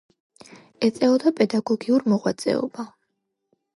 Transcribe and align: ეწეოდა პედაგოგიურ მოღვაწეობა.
ეწეოდა 0.87 1.33
პედაგოგიურ 1.41 2.07
მოღვაწეობა. 2.15 2.87